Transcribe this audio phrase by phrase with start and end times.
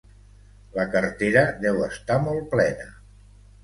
[0.77, 2.93] La cartera deu estar molt plena.